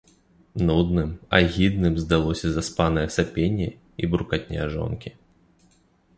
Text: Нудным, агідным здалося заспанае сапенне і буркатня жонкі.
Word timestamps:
Нудным, 0.69 1.11
агідным 1.39 1.93
здалося 2.05 2.47
заспанае 2.57 3.05
сапенне 3.17 3.69
і 3.69 4.03
буркатня 4.15 4.63
жонкі. 4.79 5.09